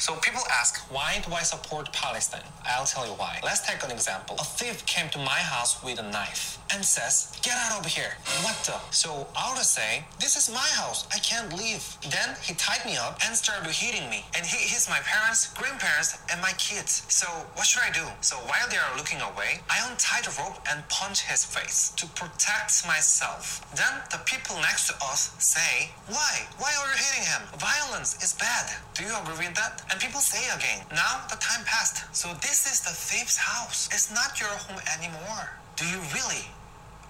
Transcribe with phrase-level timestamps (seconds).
[0.00, 2.48] So people ask, why do I support Palestine?
[2.64, 3.38] I'll tell you why.
[3.44, 4.34] Let's take an example.
[4.40, 8.16] A thief came to my house with a knife and says, get out of here.
[8.40, 8.80] What the?
[8.96, 11.06] So I would say, this is my house.
[11.12, 11.84] I can't leave.
[12.08, 14.24] Then he tied me up and started hitting me.
[14.34, 17.04] And he hits my parents, grandparents, and my kids.
[17.12, 17.28] So
[17.60, 18.08] what should I do?
[18.22, 22.06] So while they are looking away, I untie the rope and punch his face to
[22.16, 23.60] protect myself.
[23.76, 26.48] Then the people next to us say, why?
[26.56, 27.44] Why are you hitting him?
[27.60, 28.72] Violence is bad.
[28.96, 29.84] Do you agree with that?
[29.90, 32.04] And people say again, now the time passed.
[32.14, 33.88] So this is the thief's house.
[33.92, 35.50] It's not your home anymore.
[35.76, 36.46] Do you really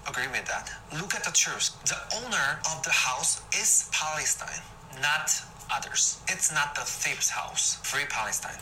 [0.07, 0.71] agree with that?
[0.99, 1.71] Look at the truth.
[1.85, 4.61] The owner of the house is Palestine,
[5.01, 5.29] not
[5.71, 6.17] others.
[6.27, 7.77] It's not the thief's house.
[7.83, 8.57] Free Palestine.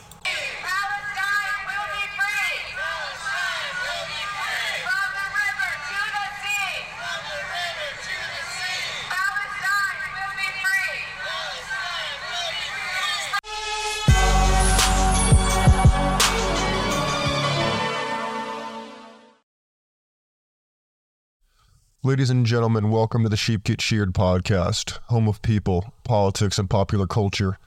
[22.02, 26.70] Ladies and gentlemen, welcome to the Sheep Get Sheared podcast, home of people, politics, and
[26.70, 27.58] popular culture.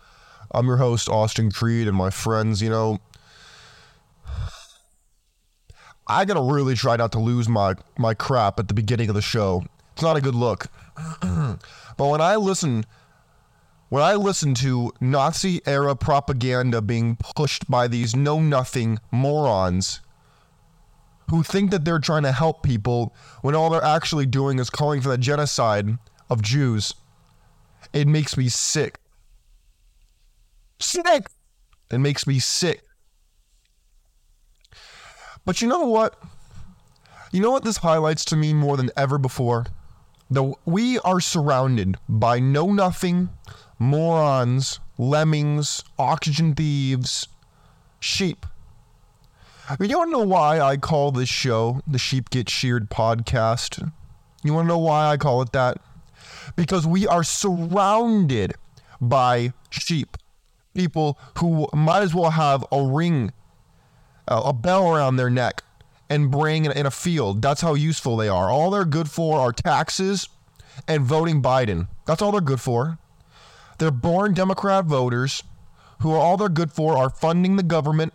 [0.52, 2.98] I'm your host, Austin Creed, and my friends, you know,
[6.06, 9.20] I gotta really try not to lose my, my crap at the beginning of the
[9.20, 9.64] show.
[9.92, 10.69] It's not a good look.
[11.20, 11.58] but
[11.98, 12.86] when I listen
[13.91, 20.00] when I listen to Nazi era propaganda being pushed by these know nothing morons
[21.33, 25.00] who think that they're trying to help people when all they're actually doing is calling
[25.00, 25.97] for the genocide
[26.28, 26.92] of Jews.
[27.94, 28.98] It makes me sick.
[30.78, 31.27] Sick!
[31.91, 32.83] It makes me sick.
[35.47, 36.22] But you know what?
[37.33, 39.64] You know what this highlights to me more than ever before?
[40.30, 43.30] That we are surrounded by know nothing,
[43.78, 47.27] morons, lemmings, oxygen thieves,
[48.00, 48.44] sheep.
[49.80, 53.90] You want to know why I call this show the Sheep Get Sheared podcast?
[54.44, 55.78] You want to know why I call it that?
[56.56, 58.55] Because we are surrounded
[59.00, 60.16] by sheep,
[60.74, 63.32] people who might as well have a ring,
[64.28, 65.62] uh, a bell around their neck,
[66.11, 67.40] and bring in, in a field.
[67.40, 68.50] That's how useful they are.
[68.50, 70.28] All they're good for are taxes
[70.86, 71.88] and voting Biden.
[72.06, 72.98] That's all they're good for.
[73.78, 75.42] They're born Democrat voters
[76.00, 78.12] who are all they're good for are funding the government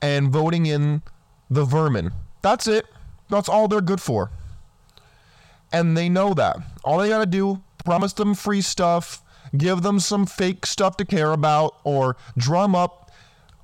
[0.00, 1.02] and voting in
[1.50, 2.12] the vermin.
[2.42, 2.86] That's it.
[3.28, 4.30] That's all they're good for.
[5.72, 6.58] And they know that.
[6.84, 9.22] All they got to do, promise them free stuff,
[9.56, 13.10] give them some fake stuff to care about, or drum up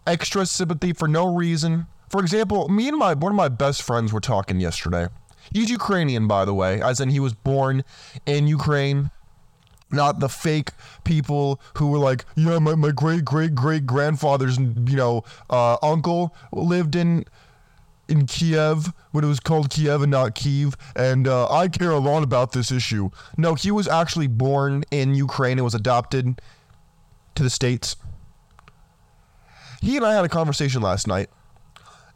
[0.07, 1.87] extra sympathy for no reason.
[2.09, 5.09] For example, me and my one of my best friends were talking yesterday.
[5.53, 7.85] He's Ukrainian, by the way, as in he was born
[8.27, 9.11] in Ukraine
[9.93, 10.71] not the fake
[11.05, 16.35] people who were like, yeah, my, my great great great grandfather's you know uh, uncle
[16.53, 17.25] lived in
[18.09, 21.99] in Kiev when it was called Kiev and not Kiev, and uh, I care a
[21.99, 23.11] lot about this issue.
[23.37, 26.41] No, he was actually born in Ukraine and was adopted
[27.35, 27.97] to the states.
[29.81, 31.31] He and I had a conversation last night,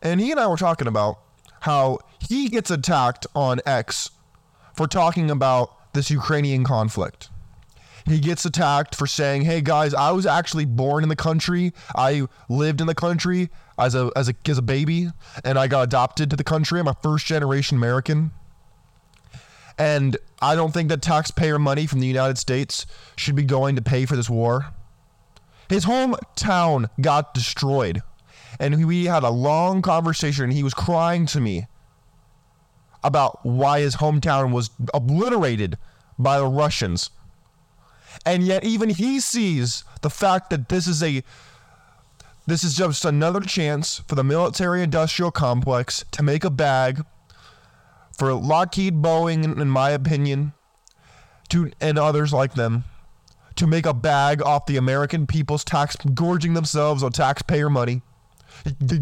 [0.03, 1.19] and he and I were talking about
[1.61, 1.99] how
[2.29, 4.11] he gets attacked on X
[4.75, 7.31] for talking about this Ukrainian conflict.
[8.07, 11.73] He gets attacked for saying, "Hey guys, I was actually born in the country.
[11.95, 15.11] I lived in the country as a as a as a baby,
[15.45, 16.79] and I got adopted to the country.
[16.79, 18.31] I'm a first generation American."
[19.79, 22.87] And I don't think that taxpayer money from the United States
[23.17, 24.73] should be going to pay for this war.
[25.69, 28.03] His hometown got destroyed.
[28.59, 31.67] And we had a long conversation, and he was crying to me
[33.05, 35.77] about why his hometown was obliterated
[36.19, 37.11] by the Russians.
[38.25, 41.23] And yet even he sees the fact that this is a
[42.47, 47.05] this is just another chance for the military industrial complex to make a bag
[48.17, 50.53] for Lockheed Boeing in, my opinion
[51.49, 52.85] to and others like them
[53.57, 58.03] to make a bag off the American people's tax gorging themselves on taxpayer money.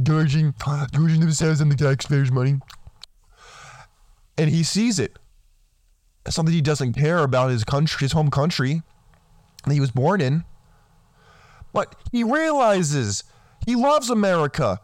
[0.05, 0.55] Gorging,
[0.93, 2.57] gorging themselves on the taxpayers' money.
[4.39, 5.19] And he sees it.
[6.29, 8.83] Something he doesn't care about his country, his home country
[9.67, 10.45] that he was born in.
[11.73, 13.25] But he realizes
[13.67, 14.81] he loves America.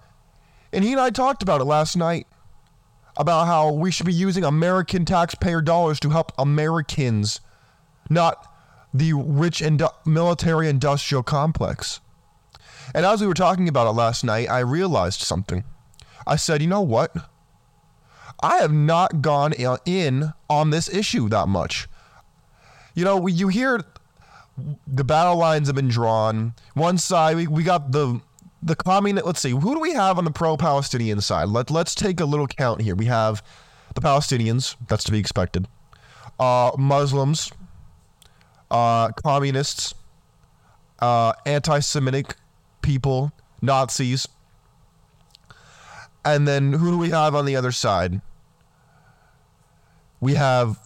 [0.73, 2.27] And he and I talked about it last night
[3.17, 7.41] about how we should be using American taxpayer dollars to help Americans,
[8.09, 8.47] not
[8.95, 12.01] the rich indu- military industrial complex.
[12.95, 15.65] And as we were talking about it last night, I realized something.
[16.27, 17.15] I said, you know what?
[18.43, 19.53] I have not gone
[19.85, 21.89] in on this issue that much.
[22.95, 23.81] You know, you hear
[24.87, 26.55] the battle lines have been drawn.
[26.75, 28.21] One side we, we got the
[28.63, 29.27] the communist.
[29.27, 31.49] Let's see, who do we have on the pro-Palestinian side?
[31.49, 32.95] Let let's take a little count here.
[32.95, 33.43] We have
[33.95, 34.77] the Palestinians.
[34.89, 35.67] That's to be expected.
[36.39, 37.53] Uh, Muslims,
[38.71, 39.95] uh, communists,
[41.01, 42.35] uh, anti-Semitic
[42.83, 44.27] people, Nazis,
[46.25, 48.21] and then who do we have on the other side?
[50.21, 50.79] We have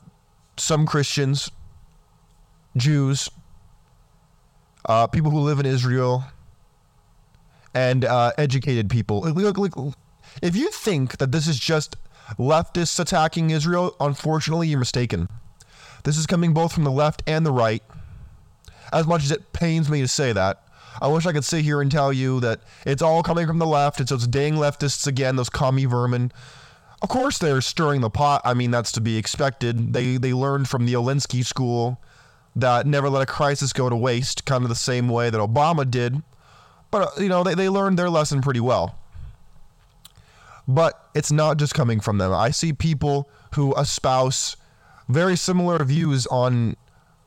[0.56, 1.50] some Christians,
[2.77, 3.29] Jews,
[4.87, 6.25] uh, people who live in Israel,
[7.75, 9.27] and uh, educated people.
[10.43, 11.97] If you think that this is just
[12.39, 15.29] leftists attacking Israel, unfortunately, you're mistaken.
[16.05, 17.83] This is coming both from the left and the right.
[18.93, 20.63] As much as it pains me to say that,
[21.01, 23.67] I wish I could sit here and tell you that it's all coming from the
[23.67, 24.01] left.
[24.01, 26.31] It's those dang leftists again, those commie vermin.
[27.03, 28.43] Of course, they're stirring the pot.
[28.45, 29.93] I mean, that's to be expected.
[29.93, 32.01] They they learned from the Alinsky school
[32.56, 35.89] that never let a crisis go to waste, kind of the same way that Obama
[35.91, 36.23] did.
[36.91, 38.99] But uh, you know, they they learned their lesson pretty well.
[40.67, 42.33] But it's not just coming from them.
[42.33, 44.56] I see people who espouse
[45.09, 46.77] very similar views on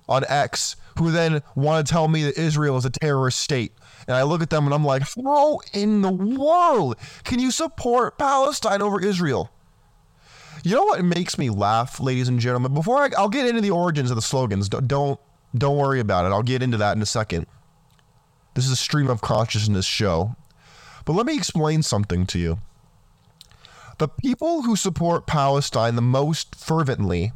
[0.09, 3.73] on X who then want to tell me that Israel is a terrorist state.
[4.07, 8.17] And I look at them and I'm like, how in the world can you support
[8.17, 9.51] Palestine over Israel?
[10.63, 12.73] You know what makes me laugh, ladies and gentlemen?
[12.73, 14.69] Before I, I'll get into the origins of the slogans.
[14.69, 15.19] Don't, don't
[15.55, 16.29] don't worry about it.
[16.29, 17.47] I'll get into that in a second.
[18.53, 20.35] This is a stream of consciousness show.
[21.05, 22.59] But let me explain something to you.
[23.97, 27.31] The people who support Palestine the most fervently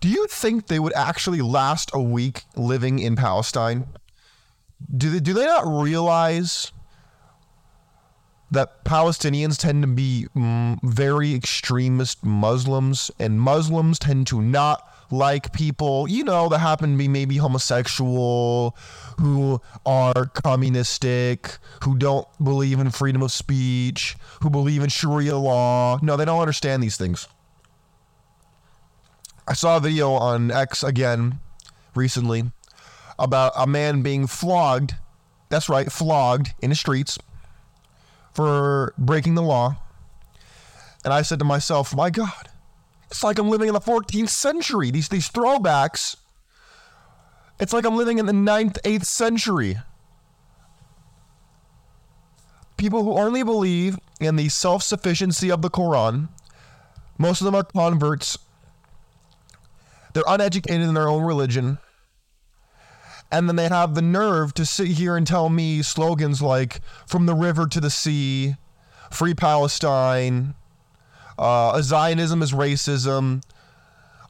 [0.00, 3.86] do you think they would actually last a week living in Palestine?
[4.96, 6.72] Do they do they not realize
[8.50, 15.52] that Palestinians tend to be mm, very extremist Muslims, and Muslims tend to not like
[15.52, 18.76] people, you know, that happen to be maybe homosexual,
[19.18, 25.98] who are communistic, who don't believe in freedom of speech, who believe in Sharia law.
[26.02, 27.28] No, they don't understand these things.
[29.48, 31.40] I saw a video on X again
[31.94, 32.44] recently
[33.18, 34.94] about a man being flogged.
[35.48, 37.18] That's right, flogged in the streets
[38.32, 39.76] for breaking the law.
[41.04, 42.48] And I said to myself, my God,
[43.10, 44.90] it's like I'm living in the 14th century.
[44.90, 46.16] These these throwbacks.
[47.58, 49.76] It's like I'm living in the 9th, 8th century.
[52.78, 56.28] People who only believe in the self sufficiency of the Quran,
[57.18, 58.38] most of them are converts
[60.12, 61.78] they're uneducated in their own religion.
[63.30, 67.26] And then they have the nerve to sit here and tell me slogans like from
[67.26, 68.56] the river to the sea,
[69.10, 70.54] free Palestine,
[71.38, 73.42] uh, Zionism is racism,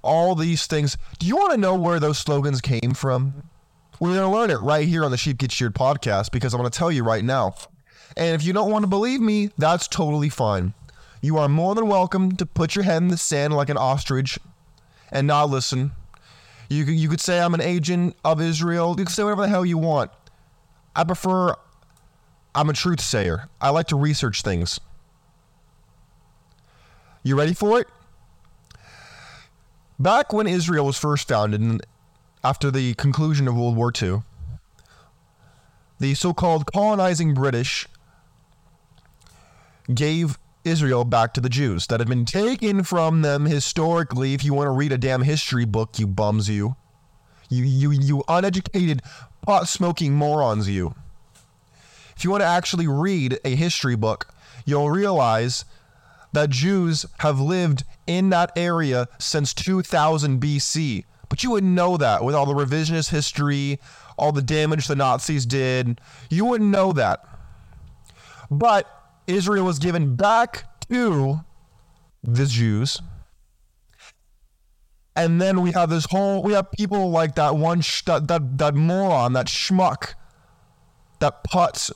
[0.02, 0.96] all these things.
[1.18, 3.42] Do you want to know where those slogans came from?
[3.98, 6.60] We're going to learn it right here on the Sheep Get Sheared podcast because I'm
[6.60, 7.54] going to tell you right now.
[8.16, 10.72] And if you don't want to believe me, that's totally fine.
[11.20, 14.38] You are more than welcome to put your head in the sand like an ostrich
[15.12, 15.92] and not listen.
[16.70, 18.90] You could, you could say I'm an agent of Israel.
[18.96, 20.12] You can say whatever the hell you want.
[20.94, 21.54] I prefer,
[22.54, 23.48] I'm a truth sayer.
[23.60, 24.78] I like to research things.
[27.24, 27.88] You ready for it?
[29.98, 31.82] Back when Israel was first founded,
[32.42, 34.22] after the conclusion of World War II,
[35.98, 37.86] the so called colonizing British
[39.92, 44.34] gave Israel back to the Jews that had been taken from them historically.
[44.34, 46.76] If you want to read a damn history book, you bums, you,
[47.48, 49.02] you, you, you uneducated
[49.42, 50.94] pot smoking morons, you.
[52.16, 54.28] If you want to actually read a history book,
[54.66, 55.64] you'll realize
[56.32, 61.04] that Jews have lived in that area since 2000 BC.
[61.28, 63.78] But you wouldn't know that with all the revisionist history,
[64.18, 66.00] all the damage the Nazis did.
[66.28, 67.24] You wouldn't know that.
[68.50, 68.99] But
[69.30, 71.40] Israel was given back to
[72.22, 73.00] the Jews.
[75.16, 78.58] And then we have this whole, we have people like that one, sh- that, that,
[78.58, 80.14] that moron, that schmuck,
[81.18, 81.90] that putz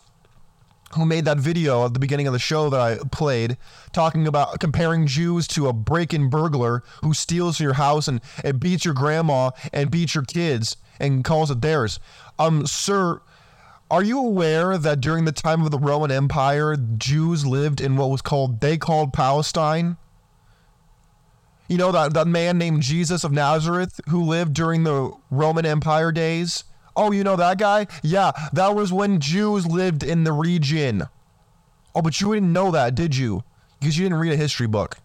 [0.95, 3.57] who made that video at the beginning of the show that I played,
[3.93, 8.85] talking about comparing Jews to a break-in burglar who steals your house and, and beats
[8.85, 11.99] your grandma and beats your kids and calls it theirs.
[12.39, 13.21] Um, sir,
[13.91, 18.11] are you aware that during the time of the Roman Empire, Jews lived in what
[18.11, 19.97] was called, they called Palestine?
[21.69, 26.13] You know, that, that man named Jesus of Nazareth who lived during the Roman Empire
[26.13, 26.65] days?
[26.97, 27.87] Oh, you know that guy?
[28.03, 31.05] Yeah, that was when Jews lived in the region.
[31.95, 33.45] Oh, but you didn't know that, did you?
[33.81, 34.99] Because you didn't read a history book.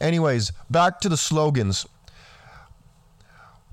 [0.00, 1.86] Anyways, back to the slogans.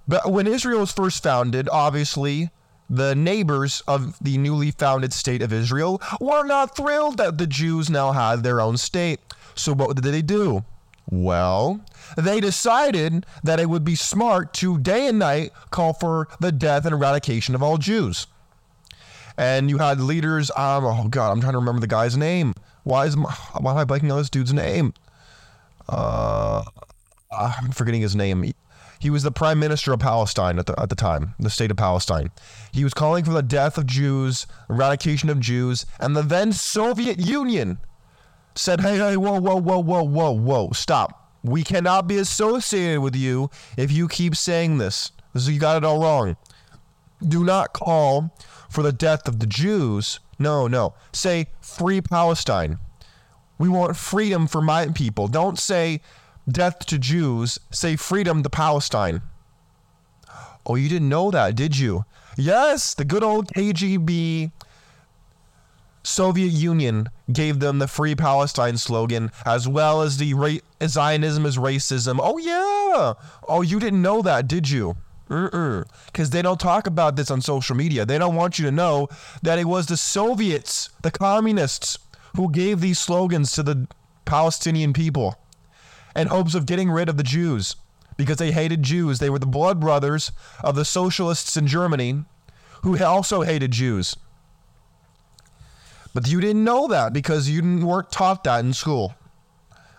[0.07, 2.49] But when Israel was first founded, obviously,
[2.89, 7.89] the neighbors of the newly founded state of Israel were not thrilled that the Jews
[7.89, 9.19] now had their own state.
[9.55, 10.63] So what did they do?
[11.09, 11.81] Well,
[12.17, 16.85] they decided that it would be smart to day and night call for the death
[16.85, 18.27] and eradication of all Jews.
[19.37, 20.51] And you had leaders.
[20.51, 22.53] Um, oh God, I'm trying to remember the guy's name.
[22.83, 24.93] Why is my, why am I blanking on this dude's name?
[25.89, 26.63] Uh,
[27.31, 28.53] I'm forgetting his name.
[29.03, 31.77] He, was the prime minister of Palestine at the at the time, the state of
[31.77, 32.31] Palestine.
[32.71, 37.19] He was calling for the death of Jews, eradication of Jews, and the then Soviet
[37.19, 37.79] Union
[38.55, 41.31] said, "Hey, hey, whoa, whoa, whoa, whoa, whoa, whoa, stop!
[41.43, 45.11] We cannot be associated with you if you keep saying this.
[45.33, 46.37] This you got it all wrong.
[47.27, 48.33] Do not call
[48.69, 50.19] for the death of the Jews.
[50.39, 50.93] No, no.
[51.11, 52.79] Say free Palestine.
[53.57, 55.27] We want freedom for my people.
[55.27, 56.01] Don't say
[56.49, 57.59] death to Jews.
[57.71, 59.21] Say freedom to Palestine."
[60.65, 62.05] Oh, you didn't know that, did you?
[62.37, 64.51] Yes, the good old KGB
[66.03, 71.57] Soviet Union gave them the Free Palestine slogan, as well as the ra- Zionism is
[71.57, 72.19] racism.
[72.21, 73.13] Oh yeah.
[73.47, 74.97] Oh, you didn't know that, did you?
[75.27, 78.05] Because they don't talk about this on social media.
[78.05, 79.07] They don't want you to know
[79.41, 81.97] that it was the Soviets, the communists,
[82.35, 83.87] who gave these slogans to the
[84.25, 85.37] Palestinian people
[86.15, 87.75] in hopes of getting rid of the Jews
[88.17, 89.19] because they hated Jews.
[89.19, 90.31] They were the blood brothers
[90.63, 92.25] of the socialists in Germany
[92.83, 94.15] who also hated Jews.
[96.13, 99.15] But you didn't know that because you didn't weren't taught that in school.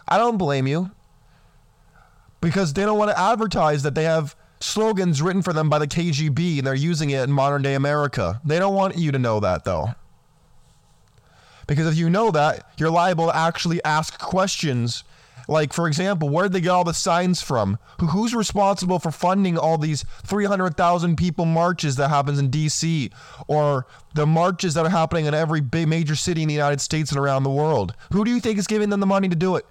[0.06, 0.90] I don't blame you.
[2.40, 5.88] Because they don't want to advertise that they have slogans written for them by the
[5.88, 8.40] KGB and they're using it in modern day America.
[8.44, 9.94] They don't want you to know that though.
[11.66, 15.04] Because if you know that, you're liable to actually ask questions
[15.48, 17.78] like, for example, where'd they get all the signs from?
[18.00, 23.10] Who, who's responsible for funding all these 300,000 people marches that happens in D.C.
[23.46, 27.10] or the marches that are happening in every big major city in the United States
[27.10, 27.94] and around the world?
[28.12, 29.66] Who do you think is giving them the money to do it?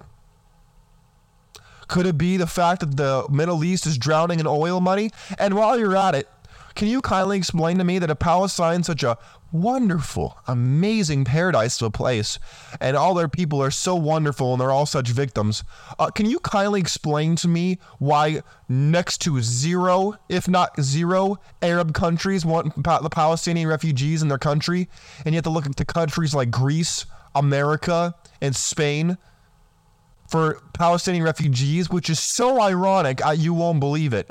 [1.88, 5.10] Could it be the fact that the Middle East is drowning in oil money?
[5.38, 6.28] And while you're at it,
[6.74, 9.18] can you kindly explain to me that if Palestine's such a
[9.54, 12.40] wonderful, amazing paradise of a place,
[12.80, 15.62] and all their people are so wonderful and they're all such victims,
[16.00, 21.94] uh, can you kindly explain to me why next to zero, if not zero, Arab
[21.94, 24.88] countries want pa- the Palestinian refugees in their country,
[25.24, 29.16] and you have to look to countries like Greece, America, and Spain
[30.28, 34.28] for Palestinian refugees, which is so ironic, I, you won't believe it.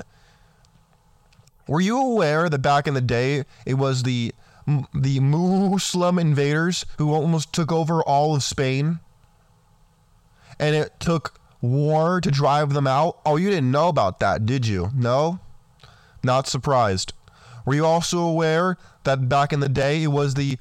[1.65, 4.33] Were you aware that back in the day it was the
[4.93, 8.99] the Muslim invaders who almost took over all of Spain?
[10.59, 13.19] And it took war to drive them out?
[13.25, 14.91] Oh, you didn't know about that, did you?
[14.95, 15.39] No?
[16.23, 17.13] Not surprised.
[17.65, 20.57] Were you also aware that back in the day it was the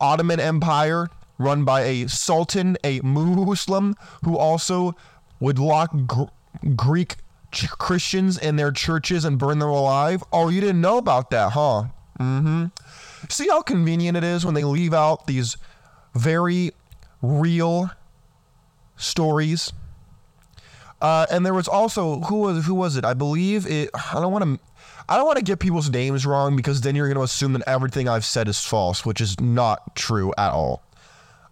[0.00, 4.94] Ottoman Empire run by a sultan, a Muslim, who also
[5.40, 6.24] would lock gr-
[6.76, 7.16] Greek
[7.50, 10.22] ch- Christians in their churches and burn them alive?
[10.32, 11.84] Oh, you didn't know about that, huh?
[12.20, 12.66] Mm-hmm.
[13.28, 15.56] See how convenient it is when they leave out these
[16.14, 16.72] very
[17.22, 17.90] real
[18.96, 19.72] stories.
[21.00, 23.04] Uh, and there was also who was who was it?
[23.04, 23.90] I believe it.
[23.94, 24.60] I don't want to.
[25.08, 27.62] I don't want to get people's names wrong because then you're going to assume that
[27.66, 30.84] everything I've said is false, which is not true at all.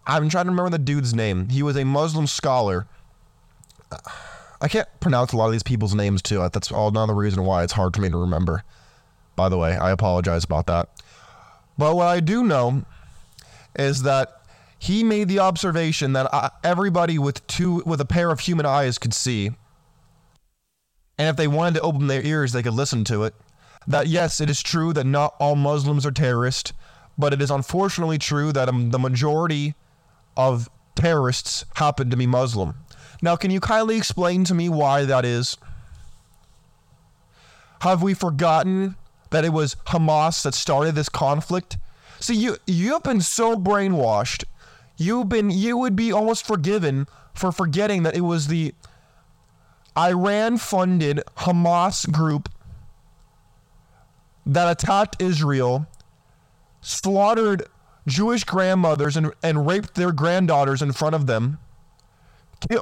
[0.07, 1.49] I'm trying to remember the dude's name.
[1.49, 2.87] He was a Muslim scholar.
[4.61, 6.39] I can't pronounce a lot of these people's names too.
[6.53, 8.63] That's all another reason why it's hard for me to remember.
[9.39, 10.89] By the way, I apologize about that.
[11.79, 12.83] But what I do know
[13.77, 14.43] is that
[14.81, 18.99] he made the observation that uh, everybody with two with a pair of human eyes
[18.99, 19.53] could see,
[21.19, 23.35] and if they wanted to open their ears, they could listen to it.
[23.87, 26.73] That yes, it is true that not all Muslims are terrorists,
[27.17, 29.77] but it is unfortunately true that um, the majority
[30.37, 32.75] of terrorists happen to be Muslim.
[33.23, 35.57] Now, can you kindly explain to me why that is?
[37.83, 38.97] Have we forgotten
[39.31, 41.77] that it was Hamas that started this conflict?
[42.21, 44.45] See, you you've been so brainwashed.
[44.97, 48.75] You've been you would be almost forgiven for forgetting that it was the
[49.97, 52.49] Iran-funded Hamas group
[54.47, 55.87] that attacked Israel,
[56.81, 57.65] slaughtered
[58.07, 61.59] Jewish grandmothers and, and raped their granddaughters in front of them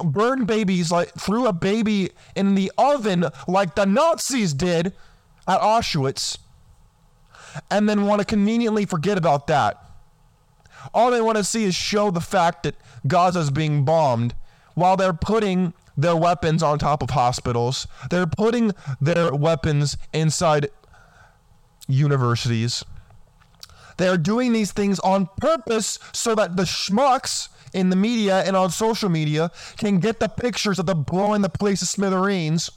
[0.03, 4.93] burned babies like threw a baby in the oven like the Nazis did
[5.47, 6.37] at Auschwitz
[7.71, 9.83] and then want to conveniently forget about that.
[10.93, 12.75] All they want to see is show the fact that
[13.07, 14.35] Gaza is being bombed
[14.75, 17.87] while they're putting their weapons on top of hospitals.
[18.09, 20.69] They're putting their weapons inside
[21.87, 22.83] universities.
[23.97, 28.55] They are doing these things on purpose so that the schmucks in the media and
[28.55, 32.69] on social media can get the pictures of them blowing the place to smithereens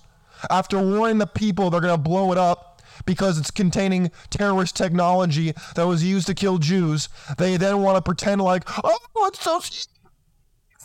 [0.48, 5.52] after warning the people they're going to blow it up because it's containing terrorist technology
[5.74, 7.08] that was used to kill Jews.
[7.38, 9.60] They then want to pretend like, oh, it's so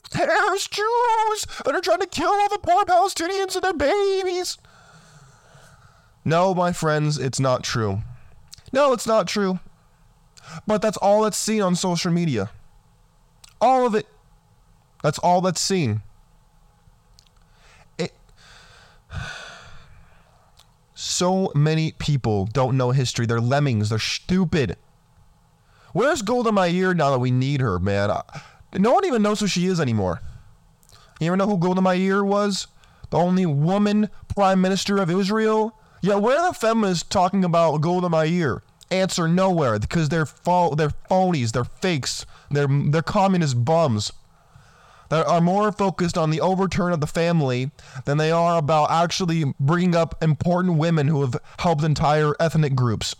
[0.09, 4.57] terrorist Jews that are trying to kill all the poor Palestinians and their babies.
[6.23, 8.01] No, my friends, it's not true.
[8.73, 9.59] No, it's not true.
[10.65, 12.49] But that's all that's seen on social media.
[13.61, 14.07] All of it.
[15.03, 16.01] That's all that's seen.
[20.95, 23.25] So many people don't know history.
[23.25, 23.89] They're lemmings.
[23.89, 24.77] They're stupid.
[25.93, 28.09] Where's Golda Meir now that we need her, man?
[28.73, 30.21] No one even knows who she is anymore.
[31.19, 32.67] You ever know who Golda Meir was?
[33.09, 35.77] The only woman prime minister of Israel?
[36.01, 38.63] Yeah, where are the feminists talking about Golda Meir?
[38.91, 44.11] Answer nowhere because they're fo- they're phonies, they're fakes, they're they're communist bums
[45.09, 47.71] that are more focused on the overturn of the family
[48.05, 53.15] than they are about actually bringing up important women who have helped entire ethnic groups.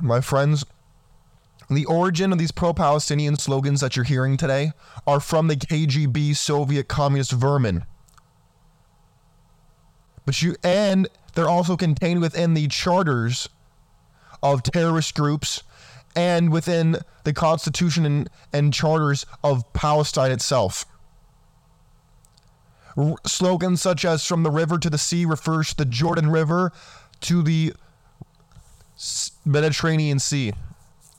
[0.00, 0.64] My friends,
[1.68, 4.72] the origin of these pro Palestinian slogans that you're hearing today
[5.06, 7.84] are from the KGB Soviet communist vermin.
[10.24, 13.48] But you and they're also contained within the charters
[14.42, 15.62] of terrorist groups
[16.16, 20.84] and within the constitution and, and charters of Palestine itself.
[22.96, 26.72] R- slogans such as from the river to the sea refers to the Jordan River
[27.22, 27.72] to the
[29.44, 30.52] Mediterranean Sea.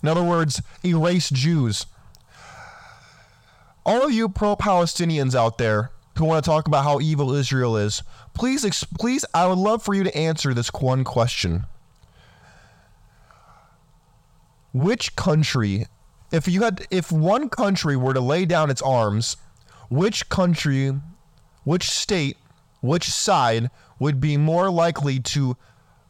[0.03, 1.85] In other words, erase Jews.
[3.85, 7.77] All of you pro Palestinians out there who want to talk about how evil Israel
[7.77, 11.65] is, please, ex- please, I would love for you to answer this one question.
[14.73, 15.87] Which country,
[16.31, 19.37] if you had, if one country were to lay down its arms,
[19.89, 20.93] which country,
[21.63, 22.37] which state,
[22.81, 25.57] which side would be more likely to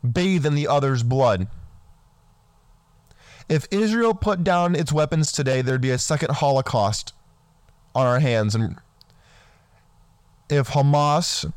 [0.10, 1.48] bathe in the other's blood?
[3.50, 7.14] If Israel put down its weapons today, there'd be a second Holocaust
[7.94, 8.56] on our hands.
[8.56, 8.78] And
[10.50, 11.52] if Hamas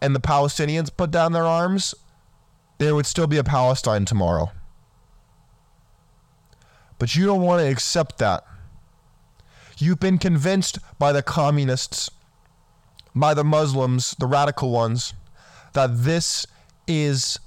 [0.00, 1.94] and the Palestinians put down their arms,
[2.78, 4.50] there would still be a Palestine tomorrow.
[6.98, 8.44] But you don't want to accept that.
[9.78, 12.10] You've been convinced by the communists,
[13.14, 15.12] by the Muslims, the radical ones,
[15.74, 16.46] that this
[16.86, 17.38] is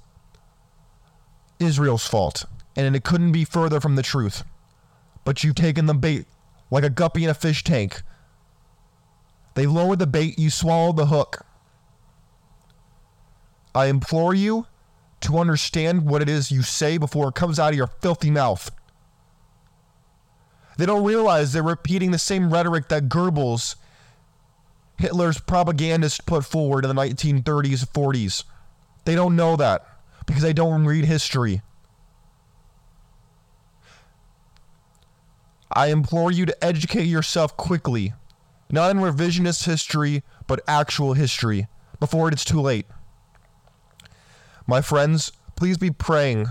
[1.59, 2.45] Israel's fault.
[2.75, 4.43] And it couldn't be further from the truth.
[5.25, 6.25] But you've taken the bait
[6.71, 8.03] like a guppy in a fish tank.
[9.55, 11.45] They lowered the bait, you swallowed the hook.
[13.73, 14.67] I implore you
[15.21, 18.71] to understand what it is you say before it comes out of your filthy mouth.
[20.79, 23.75] They don't realize they're repeating the same rhetoric that Goebbels,
[24.97, 28.45] Hitler's propagandist, put forward in the 1930s 40s.
[29.03, 29.85] They don't know that
[30.25, 31.61] because they don't read history.
[35.69, 38.13] I implore you to educate yourself quickly,
[38.71, 41.67] not in revisionist history, but actual history,
[41.99, 42.85] before it is too late.
[44.65, 46.47] My friends, please be praying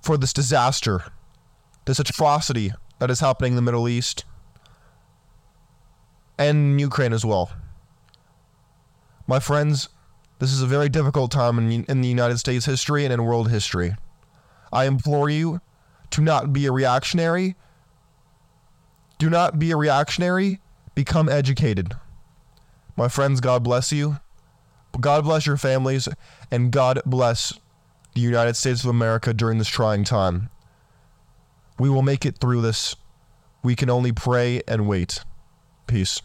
[0.00, 1.02] for this disaster,
[1.84, 2.70] this atrocity
[3.02, 4.24] that is happening in the Middle East
[6.38, 7.50] and Ukraine as well.
[9.26, 9.88] My friends,
[10.38, 13.50] this is a very difficult time in, in the United States history and in world
[13.50, 13.96] history.
[14.72, 15.60] I implore you
[16.10, 17.56] to not be a reactionary.
[19.18, 20.60] Do not be a reactionary.
[20.94, 21.94] Become educated.
[22.96, 24.20] My friends, God bless you.
[25.00, 26.08] God bless your families,
[26.52, 27.52] and God bless
[28.14, 30.50] the United States of America during this trying time.
[31.78, 32.96] We will make it through this.
[33.62, 35.20] We can only pray and wait.
[35.86, 36.22] Peace.